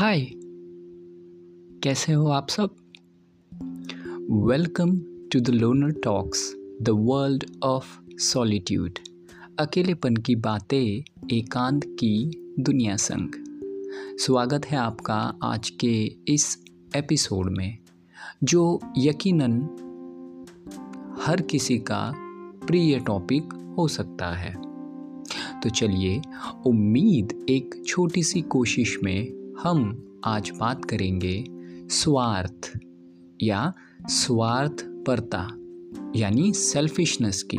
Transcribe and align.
हाय, 0.00 0.26
कैसे 1.82 2.12
हो 2.12 2.28
आप 2.28 2.48
सब? 2.48 2.74
Welcome 4.30 4.98
to 5.32 5.40
the 5.40 5.48
loner 5.48 5.90
talks 5.90 6.54
the 6.82 6.88
world 6.88 7.44
of 7.62 8.18
solitude 8.18 8.98
अकेलेपन 9.58 10.16
की 10.16 10.34
बातें, 10.34 11.02
एकांत 11.32 11.84
की 11.84 12.30
दुनिया 12.60 12.96
संग। 12.96 13.28
स्वागत 14.18 14.66
है 14.66 14.78
आपका 14.78 15.38
आज 15.42 15.70
के 15.70 16.16
इस 16.28 16.64
एपिसोड 16.96 17.56
में, 17.56 17.78
जो 18.44 18.80
यकीनन 18.98 19.52
हर 21.22 21.40
किसी 21.40 21.78
का 21.78 22.12
प्रिय 22.66 22.98
टॉपिक 22.98 23.74
हो 23.78 23.88
सकता 23.88 24.32
है। 24.32 24.54
तो 25.60 25.70
चलिए, 25.70 26.22
उम्मीद 26.66 27.46
एक 27.48 27.82
छोटी 27.86 28.22
सी 28.22 28.42
कोशिश 28.42 28.98
में 29.04 29.39
हम 29.62 30.06
आज 30.24 30.52
बात 30.60 30.84
करेंगे 30.84 31.44
स्वार्थ 31.88 32.78
या 33.42 33.72
स्वार्थपरता, 34.04 35.48
यानी 36.16 36.52
सेल्फिशनेस 36.52 37.42
की। 37.42 37.56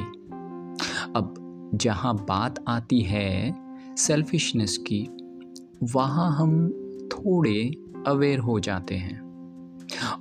अब 1.15 1.35
जहाँ 1.73 2.15
बात 2.15 2.65
आती 2.67 3.01
है 3.01 3.55
सेल्फिशनेस 3.97 4.77
की, 4.77 5.07
वहाँ 5.83 6.35
हम 6.35 6.69
थोड़े 7.11 7.71
अवेयर 8.07 8.39
हो 8.39 8.59
जाते 8.59 8.95
हैं 8.95 9.21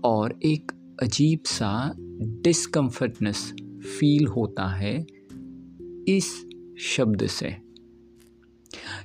और 0.04 0.38
एक 0.44 0.72
अजीब 1.02 1.40
सा 1.46 1.94
डिस्कम्फर्टनेस 2.22 3.54
फील 4.00 4.26
होता 4.26 4.68
है 4.68 5.06
इस 6.08 6.48
शब्द 6.78 7.26
से। 7.26 7.56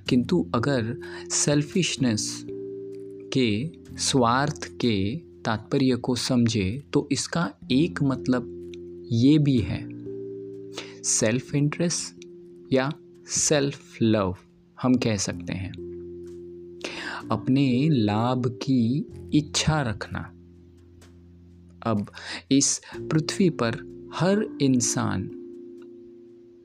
किंतु 0.10 0.52
अगर 0.56 1.00
सेल्फिशनेस 1.30 2.46
के 3.38 3.70
स्वार्थ 3.98 4.66
के 4.66 5.16
तात्पर्य 5.18 5.96
को 5.96 6.16
समझे 6.16 6.84
तो 6.94 7.10
इसका 7.12 7.54
एक 7.72 8.04
मतलब 8.04 8.52
ये 9.12 9.38
भी 9.38 9.58
है। 9.60 9.82
सेल्फ 11.04 11.56
इंटरेस्ट 11.56 12.26
या 12.74 12.92
सेल्फ 13.28 13.98
लव 14.02 14.36
हम 14.82 14.96
कह 14.96 15.18
सकते 15.18 15.54
हैं। 15.54 15.72
अपने 17.32 17.90
लाभ 17.90 18.48
की 18.48 19.06
इच्छा 19.34 19.82
रखना। 19.82 20.32
अब 21.92 22.12
इस 22.52 22.82
पृथ्वी 23.00 23.50
पर 23.50 23.74
हर 24.16 24.58
इंसान, 24.62 25.22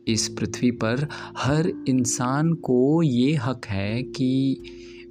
इस 0.09 0.29
पृथ्वी 0.29 0.71
पर 0.71 1.09
हर 1.37 1.73
इंसान 1.89 2.53
को 2.53 3.03
ये 3.03 3.35
हक 3.35 3.67
है 3.67 4.03
कि 4.03 4.63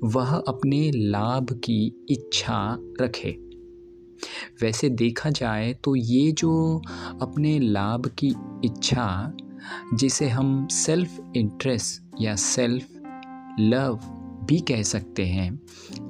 वह 0.05 0.33
अपने 0.37 0.89
लाभ 0.91 1.51
की 1.63 2.05
इच्छा 2.09 2.77
रखे। 3.01 3.37
वैसे 4.61 4.89
देखा 4.89 5.29
जाए 5.29 5.73
तो 5.83 5.95
ये 5.95 6.31
जो 6.31 6.81
अपने 7.21 7.57
लाभ 7.59 8.07
की 8.19 8.33
इच्छा, 8.65 9.33
जिसे 9.93 10.27
हम 10.27 10.67
सेल्फ 10.67 11.19
इंटरेस्ट 11.35 12.21
या 12.21 12.35
सेल्फ 12.35 12.87
लव 13.59 13.99
भी 14.45 14.59
कह 14.59 14.81
सकते 14.83 15.25
हैं, 15.25 15.59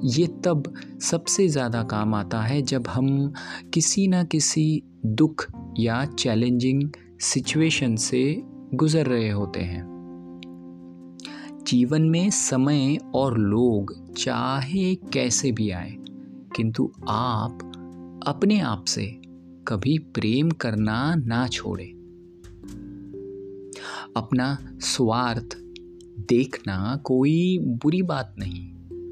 ये 0.04 0.26
तब 0.44 0.72
सबसे 1.02 1.48
ज़्यादा 1.48 1.82
काम 1.82 2.14
आता 2.14 2.40
है 2.42 2.62
जब 2.62 2.88
हम 2.88 3.32
किसी 3.74 4.08
न 4.08 4.24
किसी 4.24 4.82
दुख 5.06 5.46
या 5.78 6.04
चैलेंजिंग 6.04 6.88
सिचुएशन 7.20 7.96
से 7.96 8.22
गुज़र 8.74 9.06
रहे 9.06 9.30
होते 9.30 9.60
हैं। 9.60 9.99
जीवन 11.68 12.02
में 12.02 12.30
समय 12.30 12.98
और 13.14 13.38
लोग 13.38 13.92
चाहे 14.14 14.94
कैसे 15.12 15.52
भी 15.52 15.70
आए, 15.70 15.96
किंतु 16.56 16.90
आप 17.08 17.62
अपने 18.26 18.60
आप 18.60 18.84
से 18.84 19.06
कभी 19.68 19.98
प्रेम 19.98 20.50
करना 20.50 21.14
ना 21.14 21.46
छोड़े। 21.48 21.84
अपना 24.16 24.56
स्वार्थ 24.80 25.56
देखना 26.28 26.96
कोई 27.04 27.58
बुरी 27.62 28.02
बात 28.02 28.34
नहीं, 28.38 28.66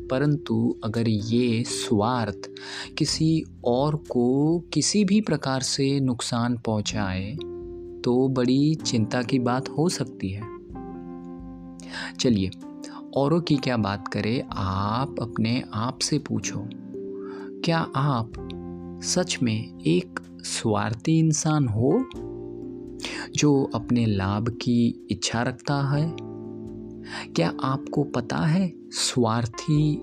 परंतु 0.09 0.75
अगर 0.85 1.09
ये 1.09 1.63
स्वार्थ 1.65 2.51
किसी 2.99 3.45
और 3.65 3.97
को 4.11 4.59
किसी 4.73 5.05
भी 5.05 5.21
प्रकार 5.21 5.63
से 5.63 5.99
नुकसान 6.01 6.59
पहुँचाए 6.59 7.33
तो 8.05 8.29
बड़ी 8.29 8.75
चिंता 8.75 9.23
की 9.23 9.39
बात 9.39 9.69
हो 9.69 9.89
सकती 9.89 10.31
है। 10.31 10.58
चलिए, 12.21 12.51
औरों 13.17 13.41
की 13.41 13.57
क्या 13.57 13.77
बात 13.77 14.09
करें, 14.09 14.45
आप 14.53 15.15
अपने 15.21 15.65
आप 15.75 15.99
से 15.99 16.19
पूछो। 16.19 16.69
क्या 17.65 17.79
आप 17.97 18.33
सच 19.03 19.39
में 19.43 19.81
एक 19.81 20.21
स्वार्थी 20.43 21.19
इंसान 21.19 21.69
हो, 21.69 22.05
जो 23.35 23.71
अपने 23.75 24.07
लाभ 24.07 24.49
की 24.49 25.07
इच्छा 25.11 25.43
रखता 25.43 25.83
है? 25.83 26.17
क्या 27.33 27.53
आपको 27.63 28.05
पता 28.05 28.37
है 28.37 28.73
स्वार्थी 28.91 29.97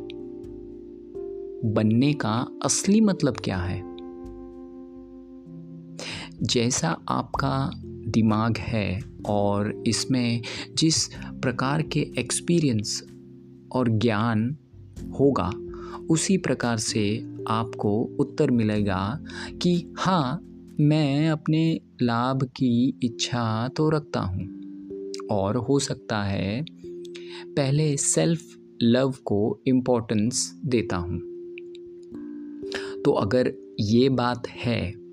बनने 1.66 2.13
का 2.13 2.47
असली 2.63 3.01
मतलब 3.01 3.38
क्या 3.38 3.57
है? 3.57 3.95
जैसा 6.44 6.97
आपका 7.09 7.72
दिमाग 8.07 8.57
है 8.57 9.01
और 9.25 9.83
इसमें 9.88 10.41
जिस 10.77 11.07
प्रकार 11.16 11.81
के 11.81 11.99
एक्सपीरियंस 11.99 13.03
और 13.71 13.89
ज्ञान 13.89 14.57
होगा, 15.19 15.51
उसी 16.09 16.38
प्रकार 16.38 16.77
से 16.77 17.35
आपको 17.47 18.15
उत्तर 18.19 18.51
मिलेगा 18.51 19.19
कि 19.61 19.94
हाँ 19.97 20.41
मैं 20.79 21.29
अपने 21.29 21.79
लाभ 22.01 22.44
की 22.44 22.99
इच्छा 23.03 23.67
तो 23.67 23.89
रखता 23.89 24.19
हूँ। 24.19 24.55
और 25.31 25.55
हो 25.55 25.79
सकता 25.79 26.23
है 26.23 26.65
पहले 27.44 27.97
सेल्फ 27.97 28.41
लव 28.83 29.13
को 29.25 29.61
इम्पोर्टेंस 29.67 30.61
देता 30.65 30.97
हूँ। 30.97 31.19
तो 33.01 33.11
अगर 33.11 33.53
ये 33.79 34.09
बात 34.09 34.47
है 34.47 35.04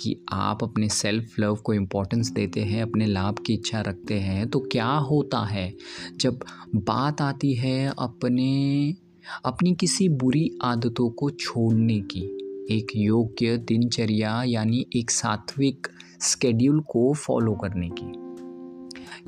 कि 0.00 0.16
आप 0.32 0.62
अपने 0.64 0.88
सेल्फ 0.88 1.38
लव 1.40 1.54
को 1.56 1.74
इम्पोर्टेंस 1.74 2.30
देते 2.30 2.60
हैं, 2.60 2.82
अपने 2.82 3.06
लाभ 3.06 3.38
की 3.46 3.54
इच्छा 3.54 3.80
रखते 3.80 4.14
हैं 4.14 4.48
तो 4.48 4.60
क्या 4.72 4.86
होता 4.86 5.44
है? 5.44 5.72
जब 6.16 6.40
बात 6.76 7.20
आती 7.20 7.54
है 7.54 7.92
अपने, 7.98 8.94
अपनी 9.44 9.74
किसी 9.74 10.08
बुरी 10.08 10.50
आदतों 10.62 11.10
को 11.10 11.30
छोड़ने 11.30 12.00
की, 12.00 12.22
एक 12.70 12.92
योग्य 12.96 13.56
दिनचर्या 13.58 14.42
यानी 14.42 14.84
एक 14.96 15.10
सात्विक 15.10 15.86
स्केड्यूल 16.20 16.80
को 16.80 17.12
फॉलो 17.14 17.54
करने 17.54 17.88
की, 17.92 18.12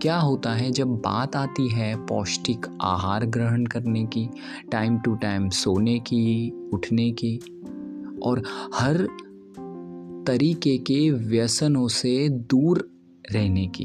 क्या 0.01 0.17
होता 0.17 0.53
है? 0.53 0.71
जब 0.71 0.89
बात 0.89 1.37
आती 1.37 1.69
है 1.69 1.95
पौष्टिक 2.07 2.67
आहार 2.83 3.27
ग्रहण 3.27 3.65
करने 3.65 4.05
की 4.05 4.29
टाइम 4.73 4.99
टू 4.99 5.15
टाइम 5.15 5.49
सोने 5.49 5.99
की, 5.99 6.51
उठने 6.73 7.11
की, 7.11 7.37
और 8.23 8.43
हर 8.75 9.07
तरीके 10.27 10.79
के 10.79 11.11
व्यसनों 11.11 11.89
से 11.89 12.29
दूर 12.29 12.91
रहने 13.33 13.67
की। 13.67 13.85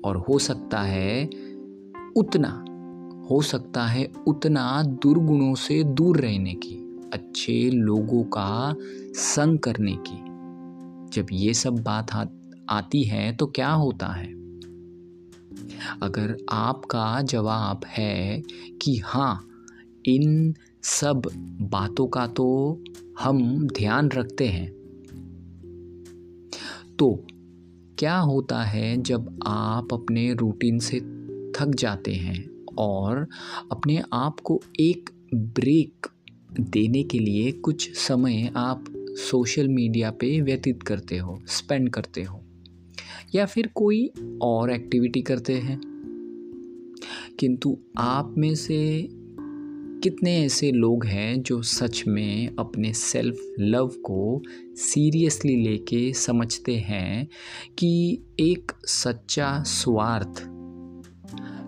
और 0.00 0.16
हो 0.16 0.38
सकता 0.38 0.82
है 0.82 1.30
उतना, 2.16 2.64
हो 3.30 3.42
सकता 3.42 3.86
है 3.86 4.12
उतना 4.26 4.82
दुर्गुणों 4.82 5.54
से 5.54 5.84
दूर 5.84 6.20
रहने 6.20 6.54
की, 6.54 7.00
अच्छे 7.12 7.70
लोगों 7.70 8.22
का 8.24 8.74
संग 9.14 9.58
करने 9.58 9.92
की। 9.92 10.28
जब 11.12 11.26
ये 11.32 11.54
सब 11.54 11.74
बात 11.74 12.34
आती 12.70 13.02
है 13.02 13.36
तो 13.36 13.46
क्या 13.46 13.70
होता 13.70 14.06
है? 14.06 14.32
अगर 16.02 16.36
आपका 16.50 17.22
जवाब 17.22 17.80
है 17.86 18.42
कि 18.82 19.02
हाँ 19.04 19.48
इन 20.06 20.54
सब 20.82 21.22
बातों 21.60 22.06
का 22.06 22.26
तो 22.26 22.78
हम 23.20 23.66
ध्यान 23.66 24.08
रखते 24.08 24.46
हैं 24.48 24.77
तो 26.98 27.26
क्या 27.98 28.18
होता 28.18 28.62
है 28.62 29.02
जब 29.02 29.38
आप 29.46 29.88
अपने 29.92 30.34
रूटीन 30.34 30.78
से 30.78 31.00
थक 31.50 31.72
जाते 31.74 32.12
हैं 32.12 32.64
और 32.78 33.28
अपने 33.72 34.02
आप 34.12 34.40
को 34.40 34.60
एक 34.80 35.10
ब्रेक 35.34 36.06
देने 36.60 37.02
के 37.02 37.18
लिए 37.18 37.52
कुछ 37.52 37.98
समय 37.98 38.52
आप 38.56 38.84
सोशल 38.98 39.68
मीडिया 39.68 40.10
पे 40.10 40.40
व्यतीत 40.40 40.82
करते 40.82 41.18
हो 41.18 41.42
स्पेंड 41.46 41.90
करते 41.90 42.22
हो? 42.22 42.40
या 43.34 43.46
फिर 43.46 43.66
कोई 43.66 44.10
और 44.42 44.70
एक्टिविटी 44.70 45.22
करते 45.22 45.52
हैं? 45.52 45.80
किंतु 47.38 47.78
आप 47.98 48.34
में 48.38 48.54
से 48.54 49.08
कितने 50.02 50.44
ऐसे 50.44 50.70
लोग 50.72 51.04
हैं 51.06 51.42
जो 51.42 51.62
सच 51.62 52.02
में 52.08 52.56
अपने 52.58 52.92
सेल्फ 52.92 53.54
लव 53.60 53.86
को 53.86 54.42
सीरियसली 54.74 55.56
लेके 55.56 56.12
समझते 56.12 56.76
हैं 56.76 57.28
कि 57.78 58.18
एक 58.40 58.72
सच्चा 58.84 59.62
स्वार्थ 59.62 60.42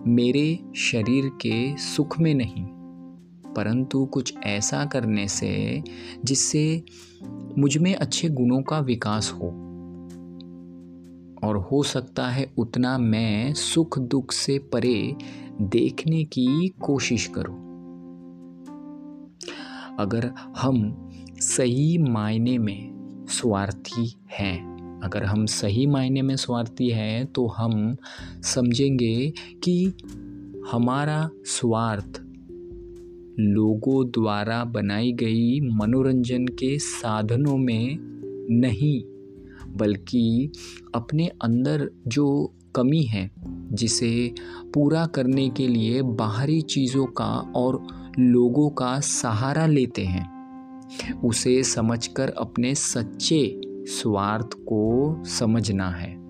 मेरे 0.07 0.59
शरीर 0.75 1.29
के 1.41 1.77
सुख 1.77 2.19
में 2.19 2.33
नहीं, 2.35 2.63
परंतु 3.53 4.05
कुछ 4.05 4.33
ऐसा 4.43 4.85
करने 4.85 5.27
से 5.27 5.83
जिससे 6.25 6.83
मुझमें 7.57 7.95
अच्छे 7.95 8.29
गुणों 8.29 8.61
का 8.61 8.79
विकास 8.79 9.31
हो। 9.31 9.47
और 11.43 11.57
हो 11.71 11.83
सकता 11.83 12.27
है 12.29 12.51
उतना 12.57 12.97
मैं 12.97 13.53
सुख 13.53 13.99
दुख 13.99 14.31
से 14.31 14.57
परे 14.59 15.15
देखने 15.61 16.23
की 16.23 16.67
कोशिश 16.81 17.27
करूँ। 17.27 17.70
अगर 19.99 20.31
हम 20.57 21.09
सही 21.39 21.97
मायने 21.97 22.57
में 22.57 23.25
स्वार्थी 23.29 24.13
हैं, 24.31 24.99
अगर 25.03 25.23
हम 25.23 25.45
सही 25.45 25.85
मायने 25.87 26.21
में 26.21 26.35
स्वार्थी 26.35 26.89
हैं 26.89 27.25
तो 27.25 27.47
हम 27.47 27.95
समझेंगे 28.43 29.33
कि 29.63 29.93
हमारा 30.71 31.29
स्वार्थ 31.45 32.21
लोगों 33.39 34.05
द्वारा 34.07 34.63
बनाई 34.63 35.11
गई 35.11 35.59
मनोरंजन 35.59 36.45
के 36.45 36.77
साधनों 36.79 37.57
में 37.57 37.97
नहीं, 38.59 39.01
बल्कि 39.77 40.51
अपने 40.95 41.27
अंदर 41.27 41.89
जो 42.07 42.53
कमी 42.75 43.03
है, 43.03 43.31
जिसे 43.71 44.33
पूरा 44.73 45.05
करने 45.05 45.49
के 45.49 45.67
लिए 45.67 46.01
बाहरी 46.01 46.61
चीज़ों 46.61 47.05
का 47.05 47.31
और 47.55 48.00
लोगों 48.19 48.69
का 48.69 48.99
सहारा 48.99 49.65
लेते 49.65 50.05
हैं। 50.05 50.41
उसे 51.21 51.63
समझकर 51.63 52.29
अपने 52.29 52.75
सच्चे 52.75 53.61
स्वार्थ 53.67 54.49
को 54.53 55.15
समझना 55.25 55.89
है। 55.89 56.21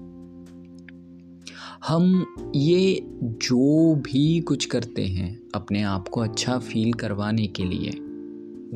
हम 1.88 2.25
ये 2.56 3.06
जो 3.22 3.95
भी 3.95 4.39
कुछ 4.39 4.66
करते 4.66 5.06
हैं 5.06 5.39
अपने 5.56 5.81
आप 5.81 6.07
को 6.07 6.22
अच्छा 6.22 6.60
फील 6.60 6.94
करवाने 6.94 7.48
के 7.48 7.63
लिए, 7.63 7.89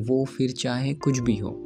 वो 0.02 0.24
फिर 0.24 0.50
चाहे 0.50 0.94
कुछ 0.94 1.18
भी 1.18 1.36
हो। 1.36 1.62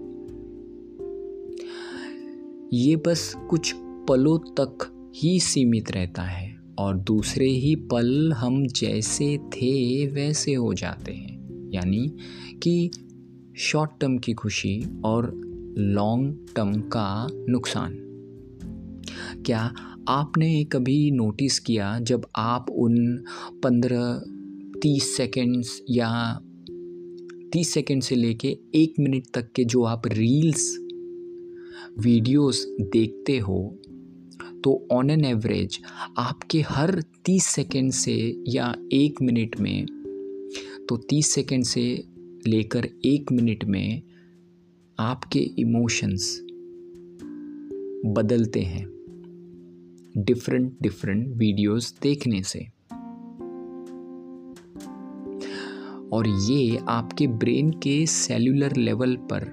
ये 2.72 2.96
बस 2.96 3.36
कुछ 3.50 3.74
पलों 3.78 4.38
तक 4.38 4.92
ही 5.16 5.40
सीमित 5.40 5.90
रहता 5.90 6.22
है 6.22 6.60
और 6.78 6.96
दूसरे 6.96 7.46
ही 7.46 7.76
पल 7.76 8.32
हम 8.32 8.66
जैसे 8.66 9.38
थे 9.38 10.06
वैसे 10.06 10.54
हो 10.54 10.74
जाते 10.74 11.12
हैं। 11.12 11.29
यानी 11.74 12.16
कि 12.62 12.90
शॉर्ट 13.58 13.90
टर्म 14.00 14.18
की 14.18 14.32
खुशी 14.32 14.84
और 15.04 15.32
लॉन्ग 15.78 16.46
टर्म 16.56 16.80
का 16.80 17.28
नुकसान। 17.48 17.96
क्या 19.46 19.74
आपने 20.08 20.64
कभी 20.64 21.10
नोटिस 21.10 21.58
किया 21.58 21.98
जब 21.98 22.26
आप 22.36 22.66
उन 22.70 23.24
पंद्रह, 23.62 24.22
तीस 24.82 25.16
सेकेंड्स 25.16 25.82
या 25.90 26.40
तीस 27.52 27.74
सेकेंड 27.74 28.02
से 28.02 28.14
लेके 28.14 28.58
एक 28.74 28.94
मिनट 29.00 29.24
तक 29.34 29.52
के 29.52 29.64
जो 29.64 29.82
आप 29.82 30.02
रील्स 30.06 30.78
वीडियोस 31.98 32.66
देखते 32.80 33.38
हो 33.38 33.78
तो 34.64 34.88
ऑन 34.92 35.10
एन 35.10 35.24
एवरेज 35.24 35.80
आपके 36.18 36.60
हर 36.60 37.02
तीस 37.24 37.46
सेकेंड 37.46 37.92
से 37.92 38.44
या 38.48 38.74
एक 38.92 39.22
मिनट 39.22 39.60
में 39.60 39.86
तो 40.90 40.96
तीस 40.96 41.30
सेकेंड 41.30 41.64
से 41.64 42.04
लेकर 42.46 42.88
एक 43.04 43.32
मिनट 43.32 43.64
में 43.64 44.02
आपके 44.98 45.38
इमोशंस 45.38 46.42
बदलते 48.06 48.60
हैं 48.60 48.86
डिफरेंट 50.16 50.76
डिफरेंट 50.82 51.36
वीडियोस 51.36 51.98
देखने 52.02 52.42
से। 52.42 52.58
और 56.12 56.28
ये 56.28 56.78
आपके 56.88 57.26
ब्रेन 57.26 57.70
के 57.70 58.06
सेलुलर 58.06 58.76
लेवल 58.76 59.16
पर 59.16 59.52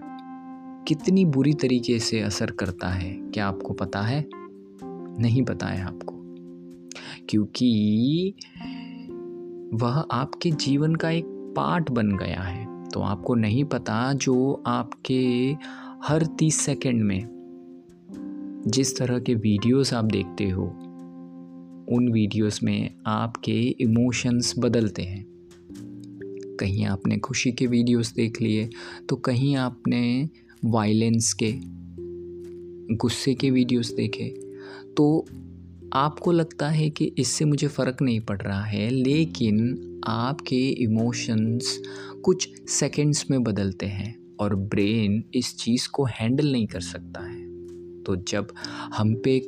कितनी 0.88 1.25
बुरी 1.25 1.54
तरीके 1.54 2.00
से 2.00 2.19
असर 2.19 2.51
करता 2.51 2.90
है, 2.90 3.13
क्या 3.13 3.48
आपको 3.48 3.74
पता 3.74 4.01
है? 4.01 4.25
नहीं 5.19 5.44
पता 5.44 5.68
है 5.68 5.81
आपको। 5.81 6.18
क्योंकि 7.30 8.33
वह 9.74 9.98
आपके 10.12 10.52
जीवन 10.52 10.96
का 10.96 11.10
एक 11.10 11.25
पार्ट 11.56 11.90
बन 11.92 12.12
गया 12.18 12.42
है। 12.42 12.66
तो 12.90 13.00
आपको 13.00 13.36
नहीं 13.36 13.64
पता 13.64 14.14
जो 14.14 14.64
आपके 14.68 15.56
हर 16.04 16.25
तीस 16.40 16.60
सेकंड 16.62 17.04
में 17.04 18.64
जिस 18.68 18.98
तरह 18.98 19.19
के 19.19 19.34
वीडियोस 19.36 19.94
आप 19.94 20.06
देखते 20.06 20.50
हो, 20.50 20.64
उन 21.90 22.10
वीडियोस 22.12 22.62
में 22.64 22.90
आपके 23.08 23.60
इमोशंस 23.81 24.54
बदलते 24.60 25.02
हैं। 25.02 25.25
कहीं 26.60 26.86
आपने 26.86 27.18
खुशी 27.18 27.52
के 27.52 27.68
वीडियोस 27.68 28.14
देख 28.14 28.42
लिए 28.42 28.69
तो 29.10 29.16
कहीं 29.16 29.56
आपने 29.56 30.30
वायलेंस 30.66 31.34
के, 31.34 31.54
गुस्से 32.96 33.34
के 33.34 33.50
वीडियोस 33.52 33.94
देखे 33.94 34.30
तो 34.98 35.25
आपको 35.94 36.31
लगता 36.31 36.69
है 36.69 36.89
कि 36.89 37.06
इससे 37.18 37.45
मुझे 37.45 37.68
फ़र्क 37.68 38.01
नहीं 38.01 38.19
पड़ 38.19 38.42
रहा 38.42 38.63
है, 38.63 38.89
लेकिन 38.89 40.01
आपके 40.07 40.69
इमोशंस 40.84 41.80
कुछ 42.24 42.50
सेकंड्स 42.69 43.25
में 43.31 43.44
बदलते 43.44 43.86
हैं 43.86 44.16
और 44.39 44.56
ब्रेन 44.56 45.24
इस 45.36 45.56
चीज़ 45.57 45.89
को 45.89 46.06
हैंडल 46.06 46.51
नहीं 46.51 46.68
कर 46.68 46.81
सकता 46.81 47.22
है। 47.22 47.45
तो 48.04 48.16
जब 48.16 48.48
हम 48.94 49.16
पे 49.16 49.39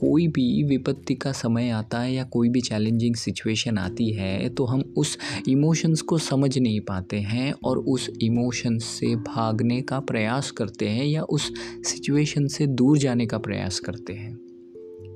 कोई 0.00 0.26
भी 0.28 0.62
विपत्ति 0.62 1.14
का 1.14 1.32
समय 1.32 1.70
आता 1.70 2.00
है 2.00 2.14
या 2.14 2.24
कोई 2.24 2.48
भी 2.48 2.60
चैलेंजिंग 2.60 3.14
सिचुएशन 3.14 3.78
आती 3.78 4.10
है 4.12 4.48
तो 4.48 4.64
हम 4.64 4.94
उस 4.96 5.18
इमोशंस 5.48 6.00
को 6.00 6.18
समझ 6.18 6.58
नहीं 6.58 6.80
पाते 6.80 7.16
हैं 7.16 7.52
और 7.64 7.78
उस 7.78 8.10
इमोशंस 8.22 8.84
से 8.84 9.16
भागने 9.16 9.80
का 9.82 10.00
प्रयास 10.00 10.50
करते 10.50 10.88
हैं 10.88 11.06
या 11.06 11.22
उस 11.22 11.52
सिचुएशन 11.82 12.46
से 12.46 12.66
दूर 12.66 12.98
जाने 12.98 13.26
का 13.26 13.38
प्रयास 13.38 13.80
करते 13.80 14.12
हैं। 14.12 14.45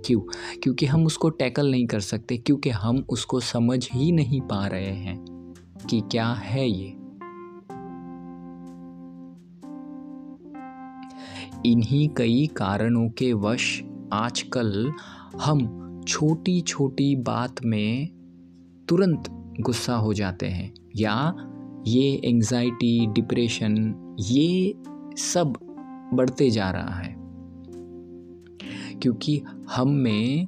क्यों? 0.07 0.21
क्योंकि 0.63 0.87
हम 0.87 1.07
उसको 1.07 1.31
टैकल 1.31 1.71
नहीं 1.71 1.87
कर 1.87 2.01
सकते, 2.01 2.37
क्योंकि 2.39 2.71
हम 2.71 3.05
उसको 3.09 3.41
समझ 3.41 3.89
ही 3.93 4.13
नहीं 4.13 4.41
पा 4.41 4.67
रहे 4.67 4.95
हैं 4.97 5.19
कि 5.91 6.01
क्या 6.01 6.29
है 6.29 6.69
ये। 6.69 6.97
इन्हीं 11.67 12.09
कई 12.09 12.47
कारणों 12.57 13.09
के 13.09 13.33
वश 13.33 13.83
आजकल 14.13 14.93
हम 15.41 16.03
छोटी 16.09 16.61
छोटी 16.61 17.17
बात 17.17 17.65
में 17.65 18.09
तुरंत 18.89 19.25
गुस्सा 19.61 19.95
हो 19.95 20.15
जाते 20.15 20.47
हैं, 20.47 20.73
या 20.97 21.35
ये 21.87 22.21
एंजाइटी 22.25 23.07
डिप्रेशन 23.07 23.95
ये 24.21 24.75
सब 25.17 25.53
बढ़ते 26.15 26.51
जा 26.51 26.71
रहा 26.71 26.95
है। 26.95 27.20
क्योंकि 29.03 29.43
हम 29.71 29.89
में 29.89 30.47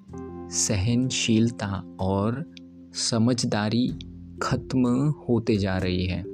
सहनशीलता 0.50 1.96
और 2.00 2.54
समझदारी 2.94 3.88
खत्म 4.42 4.86
होते 5.28 5.56
जा 5.56 5.78
रही 5.78 6.06
है। 6.06 6.24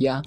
या 0.00 0.22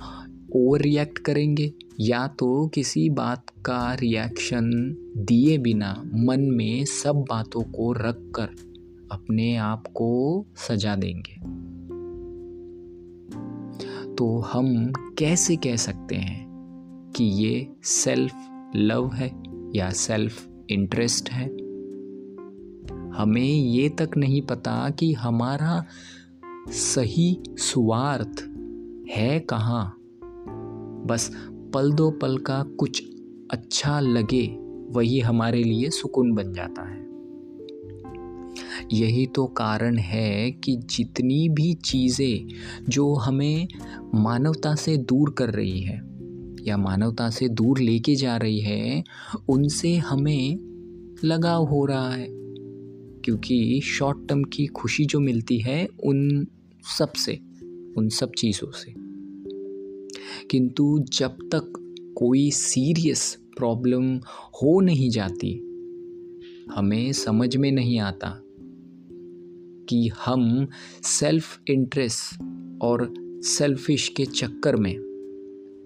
ओवर 0.56 0.82
रिएक्ट 0.82 1.18
करेंगे, 1.18 1.74
या 2.00 2.28
तो 2.28 2.68
किसी 2.68 3.10
बात 3.10 3.50
का 3.66 3.94
रिएक्शन 3.94 4.96
दिए 5.18 5.58
बिना 5.58 6.04
मन 6.16 6.40
में 6.40 6.86
सब 6.86 7.26
बातों 7.30 7.62
को 7.62 7.94
रख 7.94 8.32
कर 8.36 8.50
अपने 9.12 9.56
आप 9.56 9.88
को 9.88 10.46
सजा 10.56 10.96
देंगे। 10.96 11.62
तो 14.16 14.40
हम 14.40 14.92
कैसे 15.18 15.56
कह 15.56 15.76
सकते 15.76 16.16
हैं 16.16 16.52
कि 17.16 17.24
ये 17.24 17.70
सेल्फ 17.84 18.34
लव 18.76 19.14
है 19.14 19.44
या 19.76 19.90
सेल्फ 19.90 20.51
इंटरेस्ट 20.72 21.30
है। 21.30 21.46
हमें 23.12 23.42
ये 23.42 23.90
तक 23.90 24.18
नहीं 24.18 24.42
पता 24.42 24.90
कि 24.90 25.14
हमारा 25.14 25.86
सही 26.70 27.44
स्वार्थ 27.50 28.42
है 29.12 29.40
कहाँ। 29.40 29.98
बस 31.08 31.32
पल 31.74 31.92
दो 31.92 32.12
पल 32.12 32.38
का 32.38 32.64
कुछ 32.64 33.04
अच्छा 33.52 34.00
लगे, 34.00 34.46
वही 34.90 35.20
हमारे 35.20 35.64
लिए 35.64 35.90
सुकून 35.90 36.32
बन 36.32 36.54
जाता 36.54 36.90
है। 36.90 37.00
यही 38.94 39.26
तो 39.26 39.46
कारण 39.46 39.98
है 39.98 40.52
कि 40.52 40.76
जितनी 40.76 41.50
भी 41.50 41.74
चीज़ें 41.74 42.48
जो 42.90 43.14
हमें 43.14 43.68
मानवता 44.16 44.76
से 44.76 44.98
दूर 44.98 45.30
कर 45.38 45.50
रही 45.50 45.82
है 45.82 46.00
या 46.68 46.78
मानवता 46.78 47.30
से 47.30 47.50
दूर 47.50 47.80
लेके 47.80 48.16
जा 48.16 48.38
रही 48.38 48.60
है, 48.60 49.04
उनसे 49.50 49.96
हमें 49.96 50.72
लगाव 51.24 51.64
हो 51.66 51.86
रहा 51.86 52.14
है। 52.14 52.28
क्योंकि 53.26 53.82
शॉर्ट 53.84 54.28
टर्म 54.28 54.44
की 54.44 54.66
खुशी 54.66 55.06
जो 55.06 55.20
मिलती 55.20 55.60
है, 55.60 55.88
उन 56.04 56.48
सबसे, 56.98 57.40
उन 57.98 58.10
सब 58.10 58.32
चीज़ों 58.38 58.72
से। 58.72 58.94
किंतु 60.48 61.06
जब 61.14 61.30
तक 61.30 61.74
कोई 62.18 62.52
सीरियस 62.52 63.38
प्रॉब्लम 63.58 64.18
हो 64.62 64.80
नहीं 64.80 65.10
जाती, 65.10 65.54
हमें 66.72 67.12
समझ 67.12 67.58
में 67.58 67.72
नहीं 67.72 68.00
आता 68.00 68.42
कि 69.90 70.12
हम 70.26 70.68
सेल्फ 71.04 71.62
इंटरेस्ट 71.68 72.42
और 72.82 73.14
सेल्फिश 73.44 74.10
के 74.10 74.26
चक्कर 74.26 74.76
में 74.76 75.11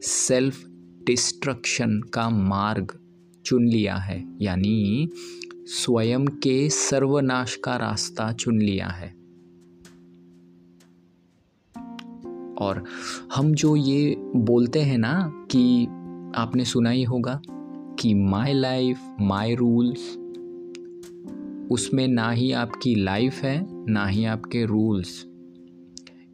सेल्फ 0.06 0.66
डिस्ट्रक्शन 1.08 2.02
का 2.02 2.30
मार्ग 2.30 3.00
चुन 3.46 3.66
लिया 3.66 3.96
है, 3.96 4.38
यानी 4.42 5.10
स्वयं 5.68 6.26
के 6.26 6.70
सर्वनाश 6.70 7.56
का 7.56 7.76
रास्ता 7.76 8.32
चुन 8.32 8.60
लिया 8.62 8.88
है। 8.88 9.08
और 12.56 12.84
हम 13.36 13.54
जो 13.54 13.76
ये 13.76 14.16
बोलते 14.36 14.82
हैं 14.82 14.98
ना 14.98 15.32
कि 15.52 15.86
आपने 16.36 16.66
सुना 16.66 16.90
ही 16.90 17.04
होगा 17.04 17.42
कि 18.00 18.14
माई 18.14 18.54
लाइफ 18.54 19.00
माई 19.22 19.56
रूल्स 19.56 20.18
उसमें 21.72 22.08
ना 22.08 22.32
ही 22.32 22.52
आपकी 22.52 22.96
लाइफ 22.96 23.34
है, 23.34 23.68
ना 23.92 24.06
ही 24.08 24.26
आपके 24.26 24.66
रूल्स 24.66 25.26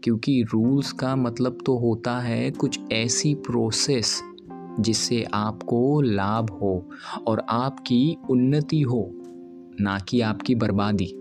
क्योंकि 0.03 0.43
रूल्स 0.43 0.91
का 0.91 1.15
मतलब 1.15 1.57
तो 1.65 1.77
होता 1.77 2.19
है 2.19 2.51
कुछ 2.51 2.79
ऐसी 2.91 3.35
प्रोसेस 3.35 4.21
जिससे 4.79 5.23
आपको 5.33 6.01
लाभ 6.01 6.49
हो 6.49 6.89
और 7.27 7.39
आपकी 7.49 8.17
उन्नति 8.29 8.81
हो, 8.81 9.11
ना 9.81 9.99
कि 9.99 10.21
आपकी 10.21 10.55
बर्बादी। 10.55 11.13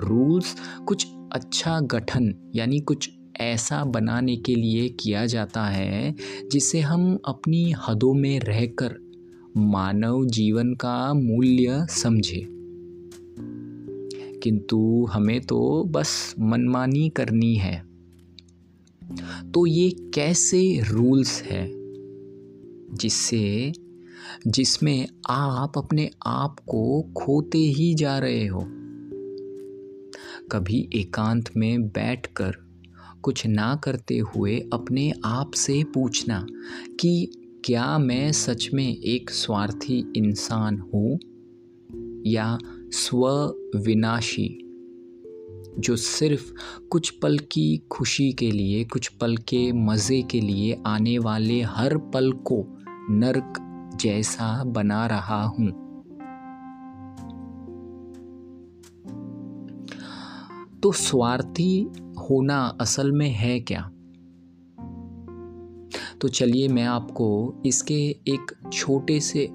रूल्स 0.00 0.56
कुछ 0.86 1.06
अच्छा 1.32 1.80
गठन 1.80 2.52
यानी 2.54 2.80
कुछ 2.80 3.10
ऐसा 3.40 3.84
बनाने 3.84 4.36
के 4.36 4.54
लिए 4.54 4.88
किया 4.88 5.26
जाता 5.26 5.64
है 5.64 6.14
जिससे 6.52 6.80
हम 6.80 7.18
अपनी 7.24 7.74
हदों 7.88 8.14
में 8.14 8.40
रहकर 8.40 8.98
मानव 9.56 10.26
जीवन 10.26 10.74
का 10.74 11.14
मूल्य 11.14 11.86
समझें। 11.90 12.56
किंतु 14.42 15.06
हमें 15.12 15.40
तो 15.40 15.84
बस 15.84 16.34
मनमानी 16.40 17.08
करनी 17.08 17.54
है। 17.54 17.85
तो 19.54 19.66
ये 19.66 19.90
कैसे 20.14 20.80
रूल्स 20.90 21.42
है 21.42 21.70
जिससे, 22.94 23.72
जिसमें 24.46 25.08
आप 25.30 25.72
अपने 25.76 26.10
आप 26.26 26.56
को 26.60 27.02
खोते 27.02 27.58
ही 27.58 27.94
जा 27.94 28.18
रहे 28.18 28.46
हो? 28.46 28.60
कभी 30.52 30.88
एकांत 30.94 31.50
में 31.56 31.88
बैठकर 31.88 32.52
कुछ 33.22 33.46
ना 33.46 33.80
करते 33.84 34.18
हुए 34.18 34.68
अपने 34.72 35.12
आप 35.24 35.50
से 35.54 35.84
पूछना 35.84 36.46
कि 37.00 37.30
क्या 37.64 37.98
मैं 37.98 38.32
सच 38.32 38.70
में 38.74 38.96
एक 38.96 39.30
स्वार्थी 39.30 40.12
इंसान 40.16 40.78
हूँ 40.78 41.18
या 42.26 42.58
स्व 42.92 43.28
विनाशी 43.76 44.65
जो 45.78 45.96
सिर्फ़ 45.96 46.52
कुछ 46.90 47.10
पल 47.10 47.38
की 47.38 47.76
खुशी 47.92 48.32
के 48.32 48.50
लिए, 48.50 48.84
कुछ 48.84 49.08
पल 49.08 49.36
के 49.36 49.72
मज़े 49.72 50.22
के 50.22 50.40
लिए 50.40 50.82
आने 50.86 51.18
वाले 51.18 51.62
हर 51.62 51.96
पल 51.96 52.32
को 52.32 52.64
नरक 53.10 53.62
जैसा 54.00 54.64
बना 54.64 55.06
रहा 55.06 55.42
हूँ। 55.42 55.70
तो 60.82 60.92
स्वार्थी 60.92 61.88
होना 62.30 62.76
असल 62.80 63.12
में 63.12 63.30
है 63.30 63.60
क्या? 63.60 63.90
तो 66.20 66.28
चलिए 66.28 66.68
मैं 66.68 66.84
आपको 66.84 67.54
इसके 67.66 68.08
एक 68.08 68.70
छोटे 68.72 69.20
से 69.20 69.46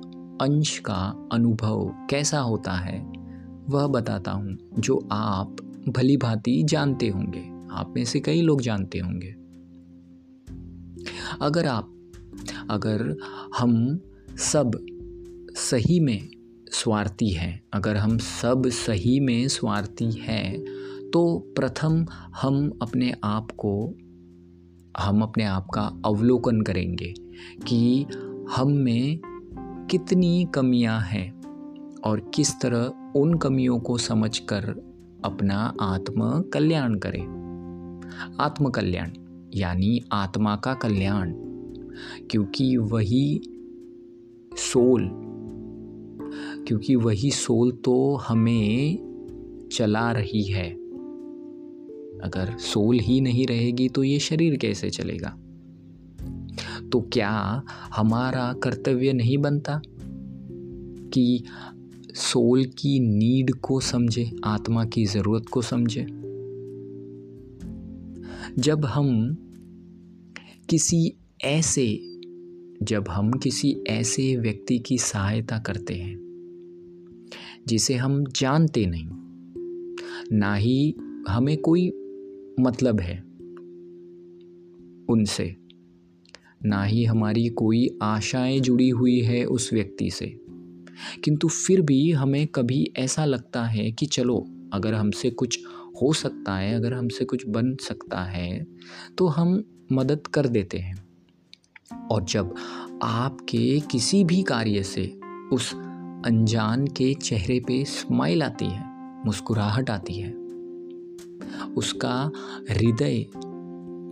अंश 0.41 0.79
का 0.79 1.29
अनुभव 1.31 2.07
कैसा 2.09 2.39
होता 2.39 2.71
है, 2.71 3.11
वह 3.69 3.87
बताता 3.87 4.31
हूँ, 4.31 4.57
जो 4.79 5.07
आप 5.11 5.55
भली 5.89 6.17
भांति 6.17 6.63
जानते 6.63 7.07
होंगे। 7.07 7.51
आप 7.71 7.93
में 7.95 8.05
से 8.05 8.19
कई 8.19 8.41
लोग 8.41 8.61
जानते 8.61 8.99
होंगे। 8.99 9.35
अगर 11.41 11.67
आप, 11.67 11.93
अगर 12.69 13.17
हम 13.57 13.99
सब 14.37 14.85
सही 15.55 15.99
में 15.99 16.29
स्वार्थी 16.71 17.29
हैं, 17.29 17.63
अगर 17.73 17.97
हम 17.97 18.17
सब 18.17 18.67
सही 18.67 19.19
में 19.19 19.47
स्वार्थी 19.47 20.11
हैं 20.11 20.59
तो 21.13 21.39
प्रथम 21.55 22.05
हम 22.41 22.79
अपने 22.81 23.13
आप 23.23 23.51
को, 23.51 23.95
हम 24.97 25.21
अपने 25.21 25.43
आप 25.43 25.67
का 25.73 26.01
अवलोकन 26.05 26.61
करेंगे 26.61 27.13
कि 27.67 28.05
हम 28.51 28.71
में 28.71 29.19
कितनी 29.91 30.47
कमियाँ 30.55 31.01
हैं 31.01 31.41
और 31.99 32.31
किस 32.35 32.61
तरह 32.61 33.11
उन 33.15 33.37
कमियों 33.37 33.79
को 33.79 33.97
समझकर 33.97 34.90
अपना 35.25 35.73
आत्म 35.81 36.41
कल्याण 36.41 36.95
करें। 36.95 37.41
आत्म 38.39 38.69
कल्याण 38.69 39.09
यानी 39.55 39.99
आत्मा 40.11 40.55
का 40.55 40.73
कल्याण, 40.73 41.33
क्योंकि 42.31 42.77
वही 42.77 43.41
सोल, 44.53 45.09
क्योंकि 46.67 46.95
वही 46.95 47.31
सोल 47.31 47.71
तो 47.71 48.15
हमें 48.15 48.97
चला 49.71 50.11
रही 50.11 50.43
है। 50.43 50.69
अगर 52.23 52.57
सोल 52.57 52.99
ही 52.99 53.21
नहीं 53.21 53.45
रहेगी 53.47 53.89
तो 53.89 54.03
ये 54.03 54.19
शरीर 54.19 54.57
कैसे 54.57 54.89
चलेगा? 54.89 55.37
तो 56.89 57.01
क्या 57.01 57.63
हमारा 57.95 58.53
कर्तव्य 58.53 59.13
नहीं 59.13 59.37
बनता 59.37 59.81
कि 61.13 61.43
सोल 62.15 62.65
की 62.65 62.99
नीड 62.99 63.51
को 63.51 63.79
समझे, 63.79 64.31
आत्मा 64.43 64.85
की 64.85 65.05
ज़रूरत 65.05 65.45
को 65.51 65.61
समझे। 65.61 66.05
जब 68.61 68.85
हम 68.85 69.37
किसी 70.69 71.13
ऐसे, 71.43 71.99
जब 72.83 73.05
हम 73.09 73.31
किसी 73.31 73.77
ऐसे 73.87 74.37
व्यक्ति 74.37 74.79
की 74.79 74.97
सहायता 74.97 75.59
करते 75.59 75.93
हैं, 75.93 76.21
जिसे 77.67 77.95
हम 77.95 78.25
जानते 78.25 78.85
नहीं, 78.85 79.09
ना 80.37 80.55
ही 80.55 80.95
हमें 81.27 81.57
कोई 81.57 81.89
मतलब 82.59 82.99
है 82.99 83.23
उनसे, 85.09 85.55
ना 86.65 86.83
ही 86.83 87.03
हमारी 87.03 87.49
कोई 87.49 87.97
आशाएँ 88.01 88.59
जुड़ी 88.59 88.89
हुई 88.89 89.19
है 89.19 89.45
उस 89.45 89.73
व्यक्ति 89.73 90.09
से। 90.09 90.50
किंतु 91.23 91.47
फिर 91.47 91.81
भी 91.81 92.11
हमें 92.11 92.47
कभी 92.47 92.93
ऐसा 92.97 93.25
लगता 93.25 93.63
है 93.63 93.91
कि 93.91 94.05
चलो, 94.05 94.47
अगर 94.73 94.93
हमसे 94.93 95.29
कुछ 95.29 95.59
हो 96.01 96.13
सकता 96.13 96.55
है, 96.55 96.73
अगर 96.75 96.93
हमसे 96.93 97.25
कुछ 97.25 97.47
बन 97.47 97.75
सकता 97.75 98.23
है 98.23 98.65
तो 99.17 99.27
हम 99.27 99.63
मदद 99.91 100.27
कर 100.27 100.47
देते 100.47 100.77
हैं। 100.77 101.11
और 102.11 102.23
जब 102.23 102.55
आपके 103.03 103.79
किसी 103.79 104.23
भी 104.23 104.43
कार्य 104.43 104.83
से 104.83 105.19
उस 105.53 105.73
अनजान 106.25 106.87
के 106.87 107.13
चेहरे 107.13 107.59
पे 107.59 107.85
स्माइल 107.85 108.43
आती 108.43 108.65
है, 108.65 108.83
मुस्कुराहट 109.25 109.89
आती 109.89 110.13
है, 110.13 110.31
उसका 111.77 112.31
हृदय 112.69 113.25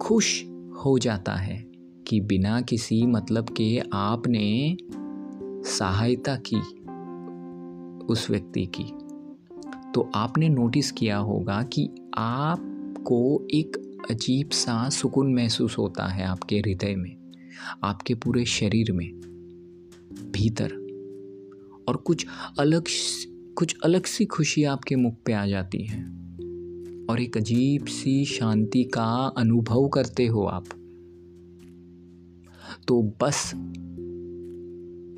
खुश 0.02 0.44
हो 0.86 0.98
जाता 1.00 1.36
है 1.36 1.66
कि 2.08 2.20
बिना 2.22 2.62
किसी 2.62 3.06
मतलब 3.06 3.50
के 3.50 3.82
आपने 3.94 4.78
सहायता 5.70 6.36
की। 6.36 6.79
उस 8.10 8.30
व्यक्ति 8.30 8.66
की। 8.66 9.10
तो 9.92 10.10
आपने 10.16 10.50
नोटिस 10.50 10.92
किया 10.92 11.18
होगा 11.18 11.64
कि 11.64 11.90
आपको 12.18 13.48
एक 13.54 13.98
अजीब 14.12 14.50
सा 14.50 14.90
सुकून 14.90 15.34
महसूस 15.34 15.78
होता 15.78 16.08
है 16.08 16.26
आपके 16.26 16.60
हृदय 16.60 16.96
में, 16.96 17.32
आपके 17.84 18.14
पूरे 18.14 18.46
शरीर 18.46 18.92
में, 18.92 19.20
भीतर। 20.32 20.72
और 21.88 21.98
कुछ 21.98 22.26
अलग 22.60 22.84
कुछ 23.58 23.76
अलग 23.84 24.06
सी 24.06 24.26
खुशी 24.26 24.64
आपके 24.64 24.96
मुख 24.96 25.16
पे 25.26 25.34
आ 25.34 25.48
जाती 25.48 25.84
है। 25.84 26.04
और 27.10 27.22
एक 27.22 27.38
अजीब 27.38 27.86
सी 27.86 28.26
शांति 28.26 28.84
का 28.84 29.34
अनुभव 29.38 29.88
करते 29.88 30.28
हो 30.28 30.44
आप। 30.44 30.66
तो 32.88 33.14
बस 33.22 33.54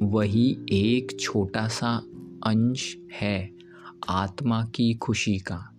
वही 0.02 0.58
एक 0.72 1.20
छोटा 1.20 1.68
सा 1.68 2.04
अंश 2.44 2.98
है 3.22 3.52
आत्मा 4.10 4.66
की 4.66 4.94
खुशी 4.94 5.38
का, 5.40 5.78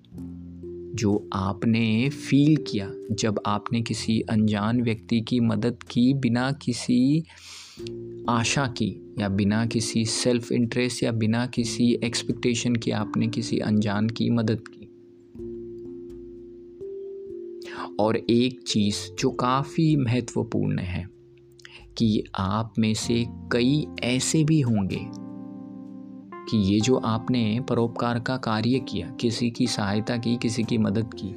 जो 0.94 1.28
आपने 1.32 2.08
फील 2.08 2.56
किया 2.56 2.90
जब 3.12 3.40
आपने 3.46 3.82
किसी 3.82 4.20
अनजान 4.20 4.82
व्यक्ति 4.82 5.20
की 5.20 5.40
मदद 5.40 5.82
की 5.82 6.14
बिना 6.14 6.52
किसी 6.52 7.24
आशा 8.28 8.66
की, 8.66 9.14
या 9.18 9.28
बिना 9.28 9.66
किसी 9.66 10.04
सेल्फ 10.04 10.52
इंटरेस्ट 10.52 11.02
या 11.02 11.12
बिना 11.12 11.46
किसी 11.46 11.94
एक्सपेक्टेशन 12.04 12.76
की 12.76 12.90
आपने 12.90 13.26
किसी 13.26 13.58
अनजान 13.58 14.08
की 14.08 14.30
मदद 14.30 14.60
की। 14.68 14.78
और 18.00 18.16
एक 18.16 18.62
चीज़ 18.68 19.14
जो 19.18 19.30
काफ़ी 19.30 19.96
महत्वपूर्ण 19.96 20.78
है 20.78 21.08
कि 21.98 22.24
आप 22.34 22.74
में 22.78 22.94
से 22.94 23.24
कई 23.28 23.86
ऐसे 24.02 24.44
भी 24.44 24.60
होंगे 24.60 25.21
कि 26.50 26.56
ये 26.56 26.80
जो 26.80 26.96
आपने 26.96 27.60
परोपकार 27.68 28.20
का 28.20 28.36
कार्य 28.36 28.78
किया, 28.78 29.10
किसी 29.10 29.50
की 29.50 29.66
सहायता 29.66 30.16
की, 30.16 30.36
किसी 30.36 30.62
की 30.62 30.78
मदद 30.78 31.14
की, 31.14 31.36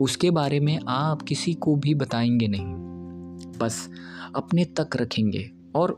उसके 0.00 0.30
बारे 0.30 0.60
में 0.60 0.80
आप 0.88 1.22
किसी 1.22 1.54
को 1.54 1.76
भी 1.76 1.94
बताएँगे 1.94 2.48
नहीं। 2.48 2.66
बस 3.58 3.90
अपने 4.36 4.64
तक 4.64 4.96
रखेंगे 4.96 5.50
और 5.74 5.90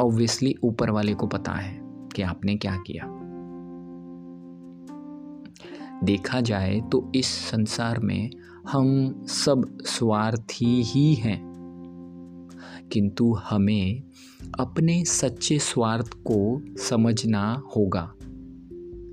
ऑब्वियसली 0.00 0.54
ऊपर 0.64 0.90
वाले 0.90 1.14
को 1.14 1.26
पता 1.26 1.52
है 1.52 1.80
कि 2.14 2.22
आपने 2.22 2.56
क्या 2.56 2.76
किया। 2.76 3.20
देखा 6.04 6.40
जाए 6.40 6.80
तो 6.80 7.12
इस 7.14 7.26
संसार 7.26 8.00
में 8.00 8.30
हम 8.68 9.14
सब 9.26 9.78
स्वार्थी 9.82 10.82
ही 10.82 11.14
हैं। 11.14 11.53
किंतु 12.92 13.32
हमें 13.32 14.02
अपने 14.60 15.04
सच्चे 15.04 15.58
स्वार्थ 15.58 16.08
को 16.08 16.62
समझना 16.76 17.62
होगा 17.76 18.14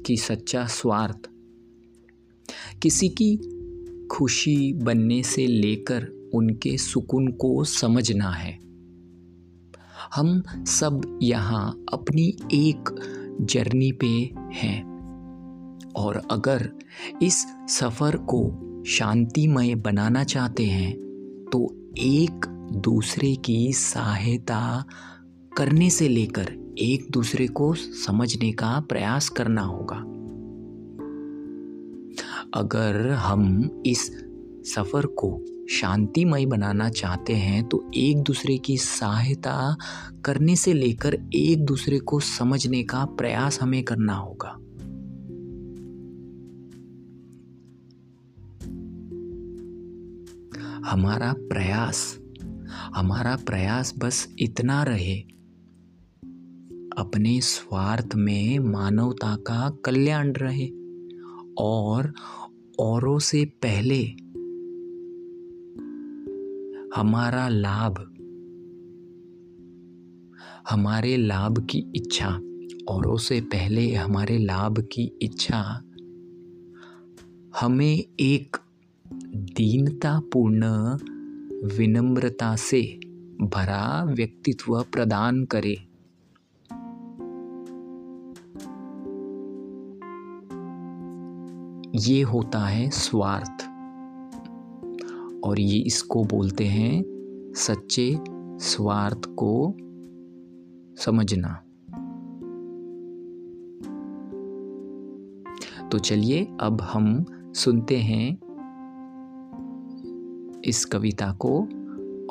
कि 0.06 0.18
सच्चा 0.18 0.66
स्वार्थ 0.66 1.30
किसी 2.82 3.10
की 3.10 3.38
खुशी 4.12 4.74
बनने 4.74 5.24
से 5.24 5.48
लेकर 5.48 6.30
उनके 6.34 6.78
सुकून 6.78 7.28
को 7.28 7.64
समझना 7.64 8.30
है। 8.30 8.60
हम 10.14 10.44
सब 10.66 11.20
यहाँ 11.22 11.86
अपनी 11.94 12.38
एक 12.54 12.96
जर्नी 13.42 13.92
पे 13.92 14.30
हैं 14.54 14.92
और 15.96 16.22
अगर 16.32 16.72
इस 17.22 17.46
सफ़र 17.70 18.16
को 18.16 18.72
शांतिमय 18.88 19.76
बनाना 19.76 20.24
चाहते 20.24 20.66
हैं 20.66 20.94
तो 21.52 21.92
एक 21.98 22.61
दूसरे 22.72 23.36
की 23.36 23.74
सहायता 23.74 24.86
करने 25.58 25.90
से 25.90 26.08
लेकर 26.08 26.76
एक 26.80 27.12
दूसरे 27.12 27.48
को 27.48 27.74
समझने 27.74 28.52
का 28.52 28.80
प्रयास 28.80 29.30
करना 29.30 29.62
होगा। 29.62 29.96
अगर 32.54 33.10
हम 33.10 33.70
इस 33.86 34.26
सफ़र 34.66 35.06
को 35.06 35.46
शांतिमय 35.70 36.46
बनाना 36.46 36.90
चाहते 36.90 37.34
हैं 37.34 37.64
तो 37.64 37.92
एक 37.96 38.18
दूसरे 38.18 38.58
की 38.58 38.78
सहायता 38.78 39.78
करने 40.26 40.56
से 40.56 40.74
लेकर 40.74 41.18
एक 41.34 41.66
दूसरे 41.66 42.00
को 42.00 42.20
समझने 42.20 42.84
का 42.84 43.06
प्रयास 43.06 43.62
हमें 43.62 43.84
करना 43.84 44.14
होगा। 44.14 44.58
हमारा 50.90 51.34
प्रयास 51.38 52.21
हमारा 52.96 53.36
प्रयास 53.36 53.94
बस 53.98 54.36
इतना 54.40 54.84
रहे। 54.84 55.20
अपने 56.98 57.42
स्वार्थ 57.42 58.10
में 58.16 58.60
मानवता 58.60 59.36
का 59.36 59.78
कल्याण 59.86 60.32
रहे 60.32 60.68
और 61.58 62.14
औरों 62.80 63.20
से 63.20 63.46
पहले 63.46 64.04
हमारा 66.96 67.50
लाभ, 67.50 67.94
हमारे 70.70 71.18
लाभ 71.18 71.68
की 71.70 71.92
इच्छा, 71.96 72.30
औरों 72.88 73.18
से 73.18 73.42
पहले 73.42 73.94
हमारे 73.94 74.38
लाभ 74.38 74.80
की 74.92 75.12
इच्छा 75.22 75.82
हमें 77.62 78.04
एक 78.20 78.58
दीनतापूर्ण 79.36 80.64
विनम्रता 81.64 82.56
से 82.56 83.00
भरा 83.42 84.04
व्यक्तित्व 84.04 84.84
प्रदान 84.84 85.46
करे। 85.46 85.88
ये 91.96 92.22
होता 92.22 92.60
है 92.60 92.90
स्वार्थ। 92.90 93.68
और 95.44 95.60
ये 95.60 95.80
इसको 95.80 96.24
बोलते 96.24 96.66
हैं 96.66 97.04
सच्चे 97.56 98.20
स्वार्थ 98.60 99.22
को 99.44 99.74
समझना। 100.98 101.64
तो 105.88 106.00
चलिए 106.00 106.48
अब 106.62 106.82
हम 106.82 107.26
सुनते 107.54 107.98
हैं 107.98 108.51
इस 110.66 110.86
कविता 110.86 111.32
को, 111.32 111.68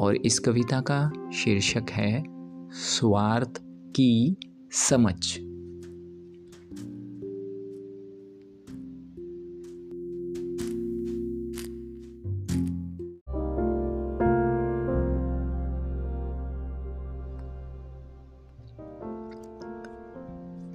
और 0.05 0.17
इस 0.17 0.39
कविता 0.39 0.81
का 0.81 1.31
शीर्षक 1.33 1.87
है, 1.91 2.25
स्वार्थ 2.71 3.53
की 3.97 4.37
समझ। 4.73 5.39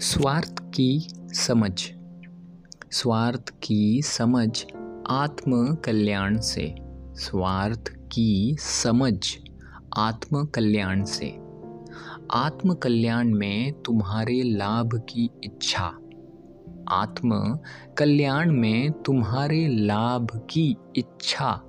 स्वार्थ 0.01 0.59
की 0.59 1.07
समझ। 1.13 1.91
स्वार्थ 2.91 3.53
की 3.63 4.01
समझ 4.01 4.65
आत्म 5.07 5.75
कल्याण 5.75 6.39
से। 6.39 6.84
स्वार्थ 7.15 7.83
की 8.11 8.57
समझ 8.59 9.27
आत्म 9.97 10.45
कल्याण 10.45 11.03
से। 11.03 11.39
आत्म 12.31 12.73
कल्याण 12.73 13.33
में 13.33 13.81
तुम्हारे 13.81 14.43
लाभ 14.43 14.89
की 15.09 15.29
इच्छा। 15.43 15.93
आत्म 16.89 17.59
कल्याण 17.97 18.51
में 18.51 18.91
तुम्हारे 18.91 19.67
लाभ 19.67 20.27
की 20.49 20.77
इच्छा 20.95 21.61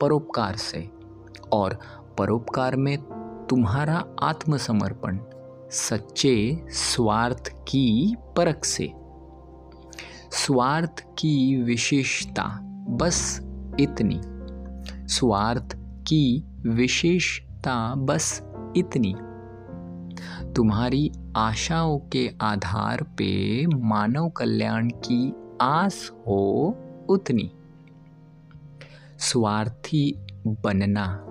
परोपकार 0.00 0.56
से। 0.56 0.90
और 1.52 1.78
परोपकार 2.18 2.76
में 2.76 2.98
तुम्हारा 3.50 4.04
आत्मसमर्पण 4.22 5.18
सच्चे 5.70 6.64
स्वार्थ 6.68 7.48
की 7.68 8.16
परख 8.36 8.64
से। 8.64 8.92
स्वार्थ 10.30 11.00
की 11.18 11.62
विशेषता 11.62 12.60
बस 12.88 13.40
इतनी। 13.80 14.35
स्वार्थ 15.08 15.76
की 16.08 16.44
विशेषता 16.66 17.94
बस 17.94 18.42
इतनी। 18.76 19.14
तुम्हारी 20.52 21.12
आशाओं 21.36 21.98
के 21.98 22.30
आधार 22.40 23.02
पे 23.02 23.66
मानव 23.66 24.28
कल्याण 24.28 24.88
की 24.88 25.32
आस 25.60 26.12
हो 26.26 26.76
उतनी। 27.08 27.50
स्वार्थी 29.18 30.18
बनना 30.46 31.22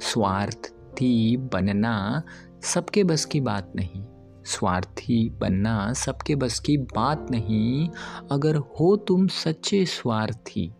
स्वार्थी 0.00 1.36
बनना 1.36 2.22
सबके 2.62 3.04
बस 3.04 3.24
की 3.24 3.40
बात 3.40 3.72
नहीं। 3.76 4.04
स्वार्थी 4.44 5.30
बनना 5.30 5.92
सबके 5.92 6.34
बस 6.34 6.60
की 6.60 6.76
बात 6.76 7.26
नहीं। 7.30 7.88
अगर 8.32 8.56
हो 8.56 8.96
तुम 8.96 9.26
सच्चे 9.26 9.84
स्वार्थी, 9.84 10.72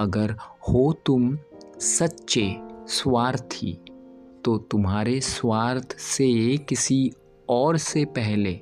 अगर 0.00 0.30
हो 0.32 0.92
तुम 1.06 1.38
सच्चे 1.80 2.56
स्वार्थी 2.86 3.72
तो 4.44 4.56
तुम्हारे 4.58 5.20
स्वार्थ 5.20 5.96
से 5.98 6.56
किसी 6.58 7.12
और 7.48 7.76
से 7.76 8.04
पहले। 8.04 8.52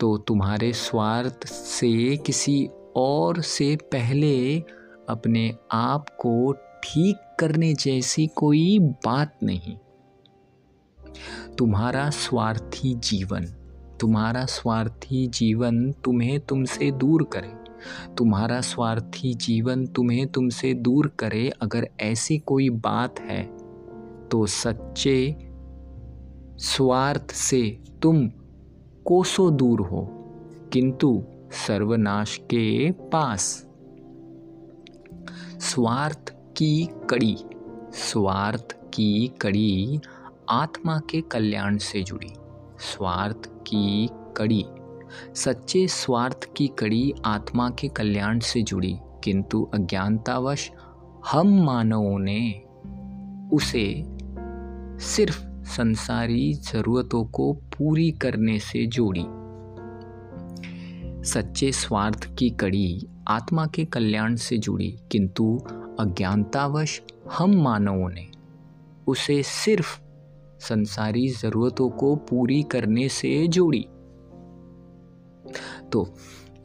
तो 0.00 0.16
तुम्हारे 0.18 0.72
स्वार्थ 0.72 1.46
से 1.46 2.16
किसी 2.16 2.68
और 2.96 3.40
से 3.40 3.76
पहले 3.76 4.60
अपने 5.08 5.54
आप 5.72 6.08
को 6.20 6.52
ठीक 6.84 7.36
करने 7.40 7.72
जैसी 7.74 8.26
कोई 8.26 8.78
बात 8.78 9.38
नहीं। 9.42 9.76
तुम्हारा 11.58 12.08
स्वार्थी 12.10 12.94
जीवन, 12.94 13.44
तुम्हारा 14.00 14.44
स्वार्थी 14.44 15.26
जीवन 15.26 15.92
तुम्हें 15.92 16.40
तुमसे 16.40 16.90
दूर 16.90 17.28
करे। 17.32 17.63
तुम्हारा 18.18 18.60
स्वार्थी 18.60 19.34
जीवन 19.34 19.86
तुम्हें 19.86 20.26
तुमसे 20.26 20.72
दूर 20.74 21.06
करे, 21.18 21.48
अगर 21.62 21.88
ऐसी 22.00 22.38
कोई 22.38 22.68
बात 22.70 23.20
है 23.20 23.42
तो 24.28 24.46
सच्चे 24.46 25.36
स्वार्थ 26.58 27.30
से 27.30 27.62
तुम 28.02 28.28
कोसों 29.04 29.56
दूर 29.56 29.80
हो, 29.80 30.06
किंतु 30.72 31.22
सर्वनाश 31.66 32.36
के 32.44 32.90
पास। 33.12 33.66
स्वार्थ 35.62 36.30
की 36.56 36.88
कड़ी, 37.10 37.36
स्वार्थ 37.94 38.76
की 38.94 39.28
कड़ी 39.40 40.00
आत्मा 40.50 40.98
के 41.10 41.20
कल्याण 41.20 41.76
से 41.78 42.02
जुड़ी, 42.02 42.32
स्वार्थ 42.84 43.46
की 43.66 44.08
कड़ी। 44.36 44.64
सच्चे 45.34 45.86
स्वार्थ 45.88 46.48
की 46.56 46.66
कड़ी 46.68 47.12
आत्मा 47.24 47.70
के 47.70 47.88
कल्याण 47.88 48.38
से 48.38 48.62
जुड़ी, 48.62 48.98
किंतु 49.24 49.70
अज्ञानतावश 49.74 50.70
हम 51.32 51.64
मानवों 51.64 52.18
ने 52.18 52.62
उसे 53.56 54.04
सिर्फ़ 55.00 55.40
संसारी 55.64 56.52
ज़रूरतों 56.52 57.24
को 57.24 57.52
पूरी 57.52 58.10
करने 58.12 58.58
से 58.58 58.86
जोड़ी। 58.86 59.24
सच्चे 61.28 61.72
स्वार्थ 61.72 62.36
की 62.38 62.50
कड़ी 62.50 63.06
आत्मा 63.28 63.66
के 63.66 63.84
कल्याण 63.84 64.36
से 64.36 64.58
जुड़ी, 64.58 64.98
किंतु 65.12 65.58
अज्ञानतावश 66.00 67.00
हम 67.32 67.54
मानवों 67.62 68.10
ने 68.10 68.26
उसे 69.06 69.42
सिर्फ़ 69.42 70.00
संसारी 70.60 71.28
ज़रूरतों 71.28 71.88
को 71.90 72.16
पूरी 72.16 72.62
करने 72.62 73.08
से 73.08 73.46
जोड़ी। 73.48 73.86
तो 75.92 76.14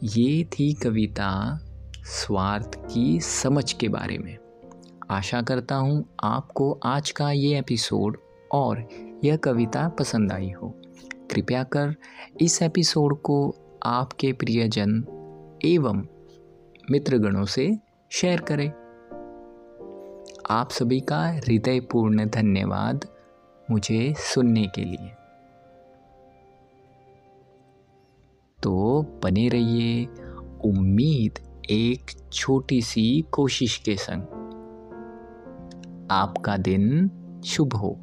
ये 0.04 0.44
थी 0.44 0.74
कविता 0.74 1.60
स्वार्थ 2.04 2.76
की 2.94 3.20
समझ 3.20 3.74
के 3.74 3.88
बारे 3.88 4.18
में। 4.18 4.38
आशा 5.10 5.42
करता 5.42 5.76
हूँ 5.76 6.06
आपको 6.24 6.80
आज 6.86 7.12
का 7.12 7.32
ये 7.32 7.60
एपिसोड 7.60 8.18
और 8.52 8.88
यह 9.24 9.38
कविता 9.38 9.90
पसंद 9.90 10.32
आई 10.32 10.52
हो। 10.52 10.82
कृपया 11.32 11.64
कर 11.64 11.96
इस 12.42 12.62
एपिसोड 12.62 13.22
को 13.22 13.56
आपके 13.84 14.34
प्रियजन 14.34 15.04
एवं 15.66 16.04
मित्रगणों 16.92 17.46
से 17.46 17.78
शेयर 18.10 18.42
करें। 18.42 18.72
आप 20.50 20.70
सभी 20.72 21.00
का 21.00 21.28
हृदयपूर्ण 21.28 22.26
धन्यवाद 22.26 23.06
मुझे 23.72 24.14
सुनने 24.18 24.68
के 24.68 24.82
लिए। 24.82 25.19
तो 28.64 29.06
बने 29.24 29.50
रहिए 29.50 30.08
उम्मीद 30.66 31.40
एक 31.70 32.30
छोटी 32.34 32.82
सी 32.82 33.26
कोशिश 33.32 33.78
के 33.78 33.96
संग। 33.96 34.22
आपका 36.12 36.58
दिन 36.58 37.12
शुभ 37.46 37.74
हो। 37.74 38.00